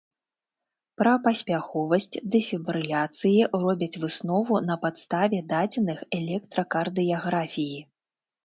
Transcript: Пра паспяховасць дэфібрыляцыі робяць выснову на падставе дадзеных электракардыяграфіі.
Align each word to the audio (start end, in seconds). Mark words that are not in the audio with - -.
Пра 1.01 1.11
паспяховасць 1.25 2.19
дэфібрыляцыі 2.35 3.41
робяць 3.65 3.91
выснову 4.07 4.53
на 4.71 4.75
падставе 4.87 5.43
дадзеных 5.53 5.99
электракардыяграфіі. 6.19 7.79